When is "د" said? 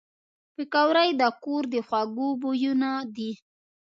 1.21-1.23, 1.73-1.75